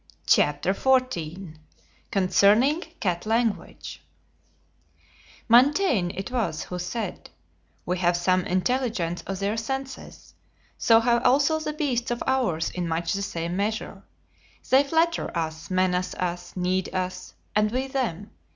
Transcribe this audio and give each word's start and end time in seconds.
CHAPTER 0.25 0.73
XIV 0.73 1.57
CONCERNING 2.09 2.81
CAT 2.99 3.27
LANGUAGE 3.27 4.01
Montaigne 5.47 6.11
it 6.17 6.31
was 6.31 6.63
who 6.63 6.79
said: 6.79 7.29
"We 7.85 7.99
have 7.99 8.17
some 8.17 8.43
intelligence 8.45 9.21
of 9.27 9.37
their 9.37 9.55
senses: 9.57 10.33
so 10.79 11.01
have 11.01 11.23
also 11.23 11.59
the 11.59 11.73
beasts 11.73 12.09
of 12.09 12.23
ours 12.25 12.71
in 12.71 12.87
much 12.87 13.13
the 13.13 13.21
same 13.21 13.55
measure. 13.55 14.01
They 14.71 14.83
flatter 14.83 15.29
us, 15.37 15.69
menace 15.69 16.15
us, 16.15 16.57
need 16.57 16.91
us, 16.95 17.35
and 17.55 17.69
we 17.71 17.85
them. 17.85 18.31